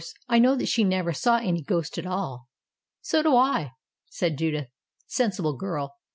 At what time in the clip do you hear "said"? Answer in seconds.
4.09-4.35